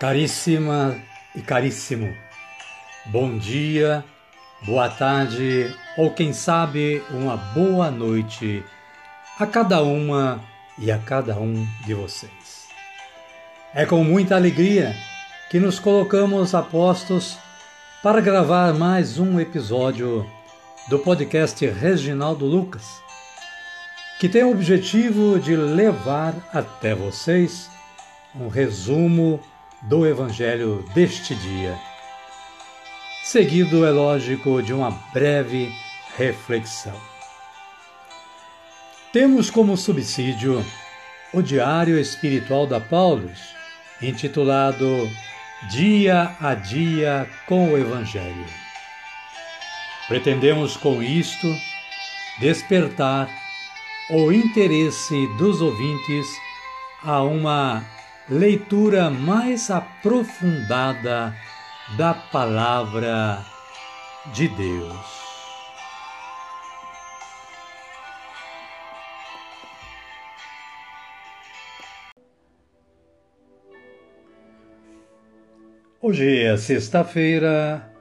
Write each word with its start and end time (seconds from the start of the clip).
Caríssima 0.00 0.96
e 1.36 1.42
caríssimo, 1.42 2.16
bom 3.04 3.36
dia, 3.36 4.02
boa 4.62 4.88
tarde 4.88 5.76
ou 5.94 6.10
quem 6.10 6.32
sabe 6.32 7.04
uma 7.10 7.36
boa 7.36 7.90
noite 7.90 8.64
a 9.38 9.46
cada 9.46 9.82
uma 9.82 10.42
e 10.78 10.90
a 10.90 10.96
cada 10.96 11.38
um 11.38 11.66
de 11.84 11.92
vocês. 11.92 12.66
É 13.74 13.84
com 13.84 14.02
muita 14.02 14.36
alegria 14.36 14.96
que 15.50 15.60
nos 15.60 15.78
colocamos 15.78 16.54
a 16.54 16.62
postos 16.62 17.36
para 18.02 18.22
gravar 18.22 18.72
mais 18.72 19.18
um 19.18 19.38
episódio 19.38 20.26
do 20.88 20.98
podcast 21.00 21.66
Reginaldo 21.66 22.46
Lucas, 22.46 23.02
que 24.18 24.30
tem 24.30 24.44
o 24.44 24.50
objetivo 24.50 25.38
de 25.38 25.54
levar 25.54 26.34
até 26.54 26.94
vocês 26.94 27.68
um 28.34 28.48
resumo 28.48 29.38
do 29.82 30.06
Evangelho 30.06 30.84
deste 30.94 31.34
dia. 31.34 31.78
Seguido, 33.22 33.86
é 33.86 33.90
lógico, 33.90 34.62
de 34.62 34.72
uma 34.72 34.90
breve 35.12 35.72
reflexão. 36.16 36.98
Temos 39.12 39.50
como 39.50 39.76
subsídio 39.76 40.64
o 41.32 41.42
Diário 41.42 41.98
Espiritual 41.98 42.66
da 42.66 42.80
Paulus, 42.80 43.54
intitulado 44.02 45.08
Dia 45.70 46.36
a 46.40 46.54
Dia 46.54 47.28
com 47.46 47.72
o 47.72 47.78
Evangelho. 47.78 48.46
Pretendemos 50.08 50.76
com 50.76 51.02
isto 51.02 51.46
despertar 52.40 53.28
o 54.10 54.32
interesse 54.32 55.26
dos 55.38 55.60
ouvintes 55.60 56.26
a 57.04 57.22
uma 57.22 57.84
leitura 58.30 59.10
mais 59.10 59.72
aprofundada 59.72 61.34
da 61.98 62.14
Palavra 62.14 63.44
de 64.32 64.46
Deus. 64.46 65.20
Hoje 76.00 76.44
é 76.44 76.56
sexta-feira 76.56 77.92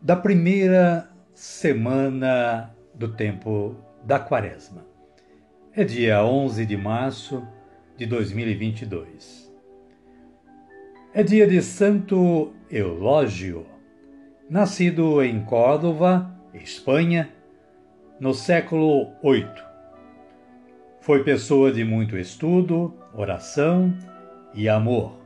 da 0.00 0.14
primeira 0.14 1.10
semana 1.34 2.72
do 2.94 3.08
tempo 3.08 3.74
da 4.04 4.20
Quaresma. 4.20 4.86
É 5.74 5.82
dia 5.82 6.24
11 6.24 6.64
de 6.64 6.76
março 6.76 7.55
de 7.96 8.04
2022. 8.04 9.50
É 11.14 11.22
dia 11.22 11.46
de 11.46 11.62
Santo 11.62 12.52
Eulógio, 12.70 13.64
nascido 14.50 15.22
em 15.22 15.42
Córdoba, 15.44 16.38
Espanha, 16.52 17.32
no 18.20 18.34
século 18.34 19.12
VIII. 19.22 19.48
Foi 21.00 21.24
pessoa 21.24 21.72
de 21.72 21.84
muito 21.84 22.18
estudo, 22.18 22.92
oração 23.14 23.96
e 24.52 24.68
amor. 24.68 25.18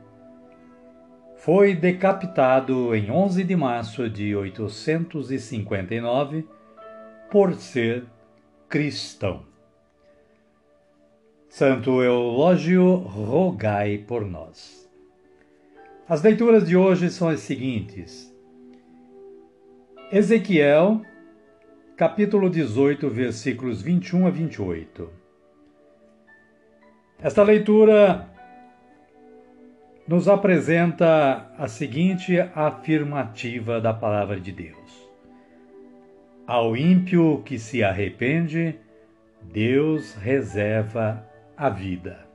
Foi 1.35 1.75
decapitado 1.75 2.95
em 2.95 3.11
11 3.11 3.43
de 3.43 3.55
março 3.55 4.09
de 4.09 4.33
859 4.33 6.47
por 7.29 7.53
ser 7.55 8.05
cristão. 8.69 9.50
Santo 11.51 12.01
Eulógio, 12.01 12.95
rogai 12.95 13.97
por 13.97 14.25
nós. 14.25 14.89
As 16.07 16.23
leituras 16.23 16.65
de 16.65 16.77
hoje 16.77 17.09
são 17.09 17.27
as 17.27 17.41
seguintes. 17.41 18.33
Ezequiel, 20.13 21.01
capítulo 21.97 22.49
18, 22.49 23.09
versículos 23.09 23.81
21 23.81 24.27
a 24.27 24.29
28. 24.29 25.09
Esta 27.21 27.43
leitura 27.43 28.29
nos 30.07 30.29
apresenta 30.29 31.51
a 31.57 31.67
seguinte 31.67 32.39
afirmativa 32.55 33.81
da 33.81 33.93
palavra 33.93 34.39
de 34.39 34.53
Deus: 34.53 35.09
Ao 36.47 36.77
ímpio 36.77 37.41
que 37.43 37.59
se 37.59 37.83
arrepende, 37.83 38.79
Deus 39.41 40.15
reserva 40.15 41.29
a 41.55 41.69
vida. 41.69 42.25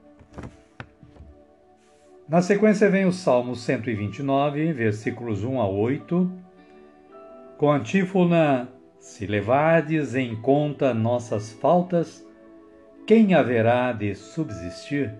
Na 2.28 2.42
sequência 2.42 2.90
vem 2.90 3.04
o 3.04 3.12
Salmo 3.12 3.54
129, 3.54 4.72
versículos 4.72 5.44
1 5.44 5.60
a 5.60 5.68
8, 5.68 6.30
com 7.56 7.70
a 7.70 7.76
antífona: 7.76 8.68
Se 8.98 9.26
levardes 9.26 10.14
em 10.14 10.34
conta 10.34 10.92
nossas 10.92 11.52
faltas, 11.52 12.26
quem 13.06 13.34
haverá 13.34 13.92
de 13.92 14.14
subsistir? 14.14 15.14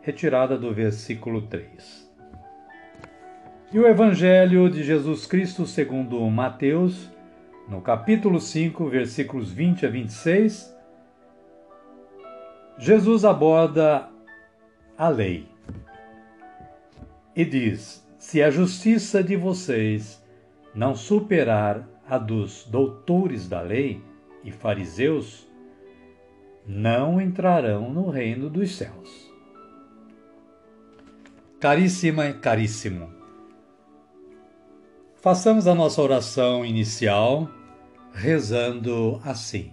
Retirada 0.00 0.56
do 0.56 0.72
versículo 0.72 1.42
3. 1.42 2.10
E 3.72 3.78
o 3.78 3.86
Evangelho 3.86 4.68
de 4.70 4.82
Jesus 4.82 5.26
Cristo 5.26 5.66
segundo 5.66 6.20
Mateus, 6.30 7.10
no 7.68 7.80
capítulo 7.80 8.40
5, 8.40 8.88
versículos 8.88 9.52
20 9.52 9.86
a 9.86 9.88
26, 9.88 10.76
Jesus 12.82 13.24
aborda 13.24 14.10
a 14.98 15.08
lei 15.08 15.46
e 17.36 17.44
diz: 17.44 18.04
se 18.18 18.42
a 18.42 18.50
justiça 18.50 19.22
de 19.22 19.36
vocês 19.36 20.20
não 20.74 20.92
superar 20.92 21.88
a 22.08 22.18
dos 22.18 22.64
doutores 22.64 23.48
da 23.48 23.60
lei 23.60 24.02
e 24.42 24.50
fariseus, 24.50 25.48
não 26.66 27.20
entrarão 27.20 27.88
no 27.88 28.10
reino 28.10 28.50
dos 28.50 28.74
céus. 28.74 29.30
Caríssima 31.60 32.26
e 32.26 32.34
caríssimo, 32.34 33.10
façamos 35.20 35.68
a 35.68 35.74
nossa 35.76 36.02
oração 36.02 36.66
inicial 36.66 37.48
rezando 38.12 39.20
assim. 39.24 39.72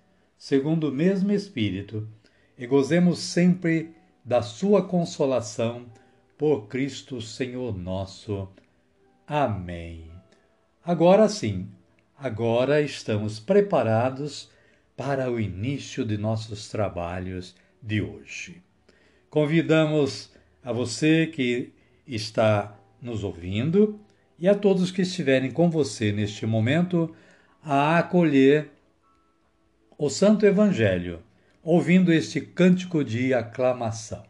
segundo 0.41 0.89
o 0.89 0.91
mesmo 0.91 1.31
Espírito, 1.31 2.09
e 2.57 2.65
gozemos 2.65 3.19
sempre 3.19 3.91
da 4.25 4.41
Sua 4.41 4.81
consolação 4.81 5.85
por 6.35 6.67
Cristo 6.67 7.21
Senhor 7.21 7.77
nosso. 7.77 8.49
Amém. 9.27 10.09
Agora 10.83 11.29
sim, 11.29 11.69
agora 12.17 12.81
estamos 12.81 13.39
preparados 13.39 14.49
para 14.97 15.29
o 15.31 15.39
início 15.39 16.03
de 16.03 16.17
nossos 16.17 16.69
trabalhos 16.69 17.55
de 17.79 18.01
hoje. 18.01 18.63
Convidamos 19.29 20.31
a 20.63 20.73
você 20.73 21.27
que 21.27 21.71
está 22.07 22.75
nos 22.99 23.23
ouvindo 23.23 23.99
e 24.39 24.49
a 24.49 24.55
todos 24.55 24.89
que 24.89 25.03
estiverem 25.03 25.51
com 25.51 25.69
você 25.69 26.11
neste 26.11 26.47
momento 26.47 27.15
a 27.63 27.99
acolher 27.99 28.71
o 30.03 30.09
Santo 30.09 30.47
Evangelho, 30.47 31.19
ouvindo 31.61 32.11
este 32.11 32.41
cântico 32.41 33.03
de 33.03 33.35
aclamação. 33.35 34.23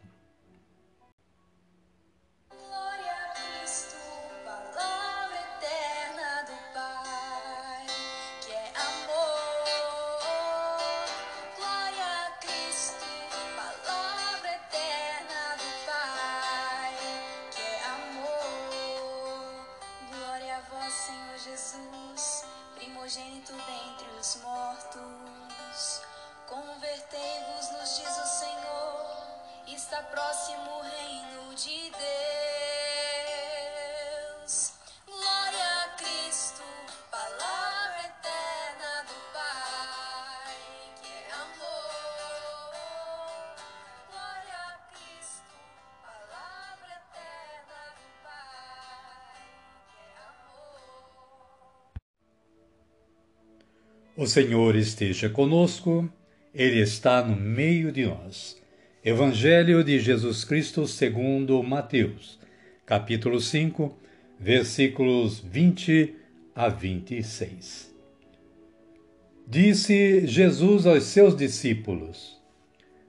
está 29.92 30.02
próximo 30.04 30.70
o 30.78 30.80
reino 30.80 31.54
de 31.54 31.90
Deus. 34.40 34.72
Glória 35.04 35.66
a 35.84 35.88
Cristo, 35.98 36.62
palavra 37.10 38.00
eterna 38.00 39.02
do 39.06 39.12
Pai, 39.34 40.56
que 41.02 41.12
é 41.12 41.30
amor. 41.34 41.92
Glória 44.08 44.56
a 44.56 44.80
Cristo, 44.94 45.52
palavra 46.00 46.88
eterna 46.88 47.80
do 47.98 48.08
Pai, 48.22 49.44
que 49.90 50.00
é 50.08 50.16
amor. 50.24 50.80
O 54.16 54.26
Senhor 54.26 54.74
esteja 54.74 55.28
conosco, 55.28 56.10
Ele 56.54 56.80
está 56.80 57.22
no 57.22 57.36
meio 57.36 57.92
de 57.92 58.06
nós. 58.06 58.61
Evangelho 59.04 59.82
de 59.82 59.98
Jesus 59.98 60.44
Cristo 60.44 60.86
segundo 60.86 61.60
Mateus, 61.60 62.38
capítulo 62.86 63.40
5, 63.40 63.98
versículos 64.38 65.40
20 65.40 66.14
a 66.54 66.68
26. 66.68 67.92
Disse 69.44 70.24
Jesus 70.24 70.86
aos 70.86 71.02
seus 71.02 71.36
discípulos: 71.36 72.40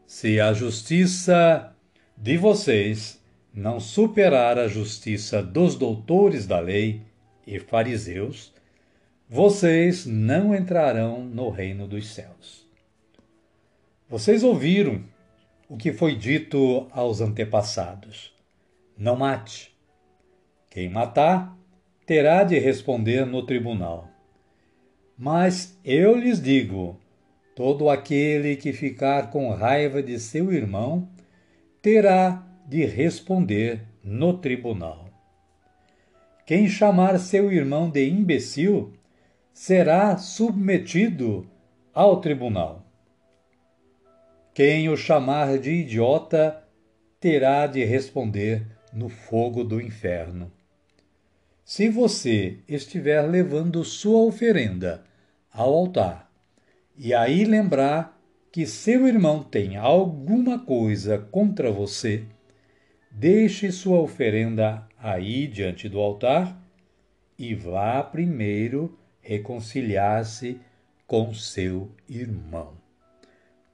Se 0.07 0.40
a 0.40 0.51
justiça 0.51 1.72
de 2.18 2.38
vocês 2.38 3.22
não 3.54 3.80
superar 3.80 4.57
a 4.57 4.68
justiça 4.68 5.44
dos 5.44 5.75
doutores 5.75 6.48
da 6.48 6.60
lei 6.60 7.04
e 7.45 7.60
fariseus, 7.60 8.51
vocês 9.30 10.07
não 10.07 10.56
entrarão 10.56 11.24
no 11.24 11.51
reino 11.51 11.88
dos 11.88 12.07
céus. 12.07 12.68
Vocês 14.10 14.44
ouviram 14.44 15.12
o 15.74 15.75
que 15.75 15.92
foi 15.92 16.16
dito 16.16 16.86
aos 16.92 17.20
antepassados: 17.20 18.31
não 18.96 19.16
mate. 19.16 19.75
Quem 20.70 20.88
matar 20.88 21.58
terá 22.06 22.44
de 22.44 22.60
responder 22.60 23.25
no 23.25 23.44
tribunal. 23.44 24.08
Mas 25.18 25.75
eu 25.84 26.16
lhes 26.16 26.40
digo: 26.40 27.00
todo 27.56 27.90
aquele 27.90 28.56
que 28.56 28.72
ficar 28.72 29.31
com 29.31 29.50
raiva 29.50 30.04
de 30.04 30.20
seu 30.20 30.54
irmão 30.54 31.10
terá 31.81 32.46
de 32.68 32.86
responder 32.86 33.81
no 34.04 34.38
tribunal. 34.38 35.10
Quem 36.46 36.68
chamar 36.68 37.18
seu 37.18 37.52
irmão 37.52 37.90
de 37.90 38.08
imbecil 38.08 38.94
será 39.52 40.18
submetido 40.18 41.48
ao 41.92 42.22
tribunal. 42.22 42.82
Quem 44.54 44.88
o 44.88 44.96
chamar 44.96 45.58
de 45.58 45.72
idiota 45.72 46.64
terá 47.20 47.66
de 47.66 47.84
responder 47.84 48.68
no 48.94 49.10
fogo 49.10 49.64
do 49.64 49.82
inferno. 49.82 50.52
Se 51.66 51.90
você 51.90 52.60
estiver 52.68 53.24
levando 53.24 53.84
sua 53.84 54.22
oferenda 54.22 55.04
ao 55.52 55.74
altar 55.74 56.30
e 56.96 57.16
aí 57.16 57.46
lembrar 57.46 58.22
que 58.52 58.68
seu 58.68 59.08
irmão 59.08 59.42
tem 59.42 59.76
alguma 59.76 60.60
coisa 60.60 61.18
contra 61.18 61.72
você, 61.72 62.24
deixe 63.10 63.72
sua 63.72 64.02
oferenda 64.02 64.88
aí 65.00 65.48
diante 65.48 65.90
do 65.90 66.00
altar 66.00 66.64
e 67.40 67.56
vá 67.56 68.04
primeiro 68.04 69.00
reconciliar-se 69.20 70.62
com 71.08 71.34
seu 71.34 71.90
irmão. 72.08 72.82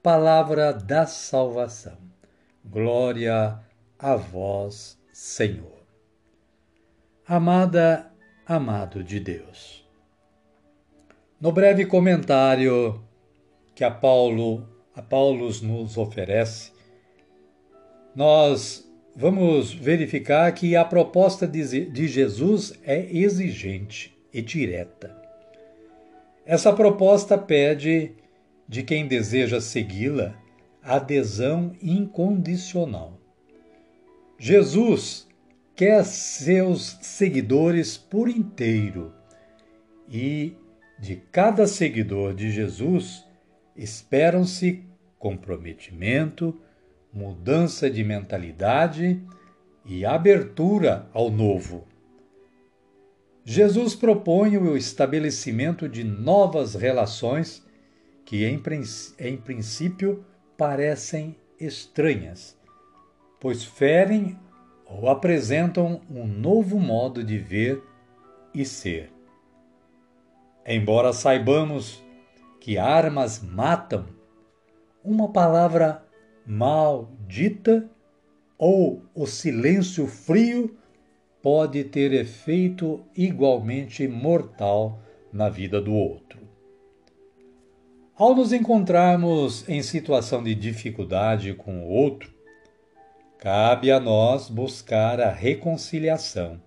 Palavra 0.02 0.72
da 0.72 1.04
salvação. 1.04 1.98
Glória 2.64 3.60
a 3.98 4.16
vós, 4.16 4.98
Senhor. 5.12 5.84
Amada, 7.28 8.10
amado 8.46 9.04
de 9.04 9.20
Deus. 9.20 9.86
No 11.38 11.52
breve 11.52 11.84
comentário 11.84 13.04
que 13.74 13.84
a 13.84 13.90
Paulo, 13.90 14.66
a 14.96 15.02
Paulos 15.02 15.60
nos 15.60 15.98
oferece, 15.98 16.72
nós 18.16 18.90
vamos 19.14 19.70
verificar 19.70 20.50
que 20.52 20.74
a 20.76 20.84
proposta 20.84 21.46
de 21.46 22.08
Jesus 22.08 22.72
é 22.84 23.04
exigente 23.14 24.18
e 24.32 24.40
direta. 24.40 25.14
Essa 26.46 26.72
proposta 26.72 27.36
pede 27.36 28.14
de 28.70 28.84
quem 28.84 29.08
deseja 29.08 29.60
segui-la 29.60 30.32
adesão 30.80 31.72
incondicional. 31.82 33.20
Jesus 34.38 35.26
quer 35.74 36.04
seus 36.04 36.96
seguidores 37.02 37.98
por 37.98 38.28
inteiro 38.28 39.12
e 40.08 40.54
de 41.00 41.16
cada 41.16 41.66
seguidor 41.66 42.32
de 42.32 42.52
Jesus 42.52 43.26
esperam-se 43.74 44.84
comprometimento, 45.18 46.56
mudança 47.12 47.90
de 47.90 48.04
mentalidade 48.04 49.20
e 49.84 50.04
abertura 50.04 51.08
ao 51.12 51.28
novo. 51.28 51.88
Jesus 53.44 53.96
propõe 53.96 54.56
o 54.58 54.76
estabelecimento 54.76 55.88
de 55.88 56.04
novas 56.04 56.76
relações 56.76 57.68
que, 58.30 58.44
em, 58.44 58.62
em 59.18 59.36
princípio, 59.36 60.24
parecem 60.56 61.34
estranhas, 61.58 62.56
pois 63.40 63.64
ferem 63.64 64.38
ou 64.86 65.08
apresentam 65.08 66.00
um 66.08 66.24
novo 66.28 66.78
modo 66.78 67.24
de 67.24 67.36
ver 67.38 67.82
e 68.54 68.64
ser. 68.64 69.12
Embora 70.64 71.12
saibamos 71.12 72.00
que 72.60 72.78
armas 72.78 73.42
matam, 73.42 74.06
uma 75.02 75.32
palavra 75.32 76.06
mal 76.46 77.10
dita 77.26 77.90
ou 78.56 79.02
o 79.12 79.26
silêncio 79.26 80.06
frio 80.06 80.78
pode 81.42 81.82
ter 81.82 82.12
efeito 82.12 83.04
igualmente 83.16 84.06
mortal 84.06 85.00
na 85.32 85.48
vida 85.48 85.80
do 85.80 85.92
outro. 85.92 86.49
Ao 88.20 88.34
nos 88.34 88.52
encontrarmos 88.52 89.66
em 89.66 89.82
situação 89.82 90.42
de 90.42 90.54
dificuldade 90.54 91.54
com 91.54 91.82
o 91.82 91.88
outro, 91.88 92.30
cabe 93.38 93.90
a 93.90 93.98
nós 93.98 94.50
buscar 94.50 95.18
a 95.18 95.30
reconciliação. 95.30 96.60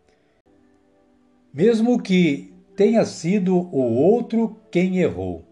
Mesmo 1.53 2.01
que 2.01 2.51
tenha 2.75 3.05
sido 3.05 3.55
o 3.55 3.83
outro 3.93 4.57
quem 4.71 4.97
errou. 4.97 5.45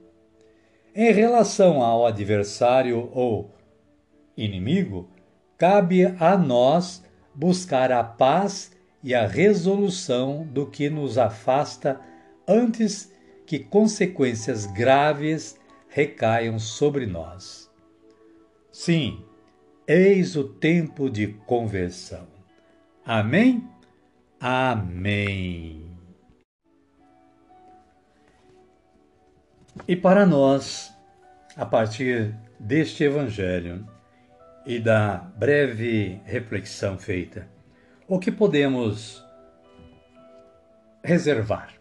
Em 0.96 1.12
relação 1.12 1.84
ao 1.84 2.08
adversário 2.08 3.12
ou 3.14 3.52
inimigo, 4.36 5.08
cabe 5.56 6.06
a 6.20 6.36
nós 6.36 7.04
buscar 7.36 7.92
a 7.92 8.04
paz 8.04 8.72
e 9.04 9.14
a 9.14 9.28
resolução 9.28 10.48
do 10.52 10.66
que 10.66 10.90
nos 10.90 11.20
afasta 11.20 12.02
antes 12.48 13.14
que 13.46 13.60
consequências 13.60 14.66
graves 14.66 15.61
recaiam 15.92 16.58
sobre 16.58 17.06
nós. 17.06 17.70
Sim, 18.72 19.26
eis 19.86 20.38
o 20.38 20.46
tempo 20.46 21.10
de 21.10 21.28
conversão. 21.46 22.26
Amém? 23.06 23.70
Amém. 24.40 25.92
E 29.86 29.96
para 29.96 30.26
nós, 30.26 30.96
a 31.58 31.66
partir 31.66 32.38
deste 32.58 33.04
Evangelho 33.04 33.86
e 34.66 34.80
da 34.80 35.18
breve 35.18 36.22
reflexão 36.24 36.98
feita, 36.98 37.50
o 38.08 38.18
que 38.18 38.32
podemos 38.32 39.22
reservar? 41.04 41.74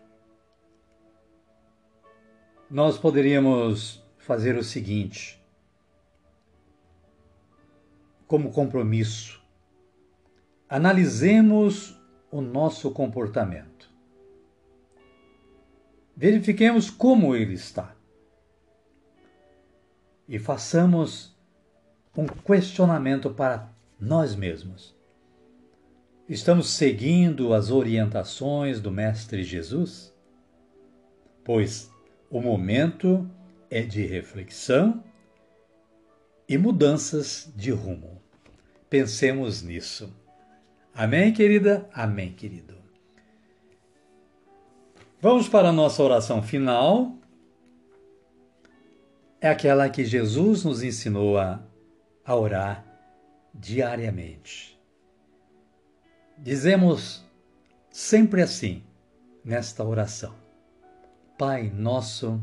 Nós 2.70 2.96
poderíamos 2.96 3.99
fazer 4.30 4.56
o 4.56 4.62
seguinte, 4.62 5.44
como 8.28 8.52
compromisso, 8.52 9.42
analisemos 10.68 12.00
o 12.30 12.40
nosso 12.40 12.92
comportamento. 12.92 13.90
Verifiquemos 16.16 16.88
como 16.88 17.34
ele 17.34 17.54
está. 17.54 17.96
E 20.28 20.38
façamos 20.38 21.36
um 22.16 22.24
questionamento 22.24 23.30
para 23.30 23.68
nós 23.98 24.36
mesmos. 24.36 24.96
Estamos 26.28 26.70
seguindo 26.70 27.52
as 27.52 27.68
orientações 27.68 28.80
do 28.80 28.92
Mestre 28.92 29.42
Jesus? 29.42 30.14
Pois 31.42 31.90
o 32.30 32.40
momento 32.40 33.28
é 33.70 33.82
de 33.82 34.04
reflexão 34.04 35.04
e 36.48 36.58
mudanças 36.58 37.50
de 37.54 37.70
rumo. 37.70 38.20
Pensemos 38.88 39.62
nisso. 39.62 40.12
Amém, 40.92 41.32
querida? 41.32 41.88
Amém, 41.94 42.32
querido. 42.32 42.74
Vamos 45.20 45.48
para 45.48 45.68
a 45.68 45.72
nossa 45.72 46.02
oração 46.02 46.42
final. 46.42 47.14
É 49.40 49.48
aquela 49.48 49.88
que 49.88 50.04
Jesus 50.04 50.64
nos 50.64 50.82
ensinou 50.82 51.38
a, 51.38 51.62
a 52.24 52.34
orar 52.34 52.84
diariamente. 53.54 54.78
Dizemos 56.36 57.24
sempre 57.90 58.42
assim, 58.42 58.82
nesta 59.44 59.84
oração: 59.84 60.34
Pai 61.38 61.70
nosso 61.70 62.42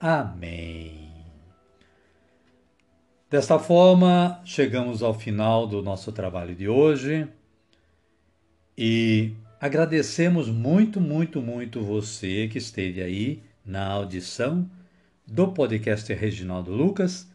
Amém. 0.00 1.10
Desta 3.28 3.58
forma, 3.58 4.40
chegamos 4.46 5.02
ao 5.02 5.12
final 5.12 5.66
do 5.66 5.82
nosso 5.82 6.10
trabalho 6.10 6.54
de 6.54 6.66
hoje 6.66 7.28
e 8.78 9.34
agradecemos 9.60 10.48
muito, 10.48 11.02
muito, 11.02 11.42
muito 11.42 11.82
você 11.82 12.48
que 12.48 12.56
esteve 12.56 13.02
aí 13.02 13.42
na 13.62 13.88
audição 13.88 14.68
do 15.26 15.52
podcast 15.52 16.10
Reginaldo 16.14 16.72
Lucas 16.72 17.28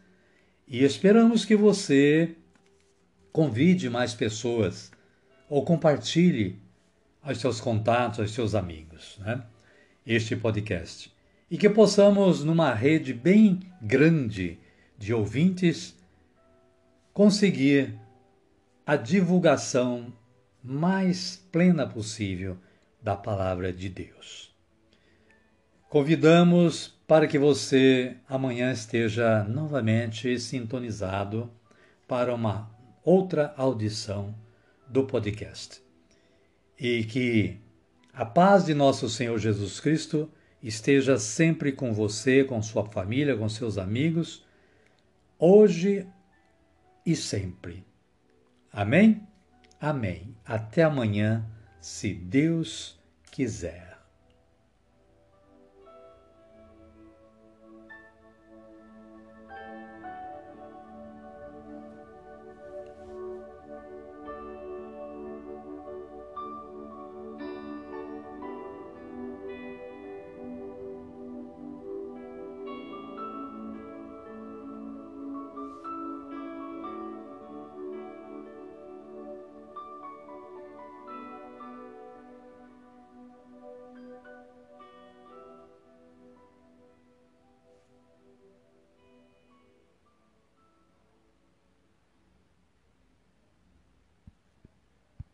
e 0.66 0.82
esperamos 0.82 1.44
que 1.44 1.54
você 1.54 2.34
convide 3.30 3.88
mais 3.88 4.12
pessoas 4.12 4.90
ou 5.48 5.64
compartilhe 5.64 6.58
aos 7.22 7.38
seus 7.38 7.60
contatos, 7.60 8.18
aos 8.18 8.32
seus 8.32 8.56
amigos, 8.56 9.18
né? 9.20 9.44
este 10.04 10.34
podcast 10.34 11.15
e 11.50 11.56
que 11.56 11.68
possamos, 11.68 12.42
numa 12.42 12.72
rede 12.74 13.14
bem 13.14 13.60
grande 13.80 14.58
de 14.98 15.14
ouvintes, 15.14 15.96
conseguir 17.12 17.94
a 18.84 18.96
divulgação 18.96 20.12
mais 20.62 21.36
plena 21.50 21.86
possível 21.86 22.56
da 23.00 23.16
palavra 23.16 23.72
de 23.72 23.88
Deus. 23.88 24.54
Convidamos 25.88 26.88
para 27.06 27.28
que 27.28 27.38
você 27.38 28.16
amanhã 28.28 28.72
esteja 28.72 29.44
novamente 29.44 30.38
sintonizado 30.40 31.48
para 32.08 32.34
uma 32.34 32.68
outra 33.04 33.54
audição 33.56 34.34
do 34.88 35.04
podcast. 35.04 35.80
E 36.78 37.04
que 37.04 37.60
a 38.12 38.24
paz 38.24 38.64
de 38.64 38.74
nosso 38.74 39.08
Senhor 39.08 39.38
Jesus 39.38 39.78
Cristo 39.78 40.28
esteja 40.62 41.18
sempre 41.18 41.72
com 41.72 41.92
você, 41.92 42.44
com 42.44 42.60
sua 42.62 42.84
família, 42.84 43.36
com 43.36 43.48
seus 43.48 43.78
amigos, 43.78 44.44
hoje 45.38 46.06
e 47.04 47.14
sempre. 47.14 47.84
Amém? 48.72 49.26
Amém. 49.80 50.34
Até 50.44 50.82
amanhã, 50.82 51.46
se 51.80 52.12
Deus 52.12 52.98
quiser. 53.30 53.85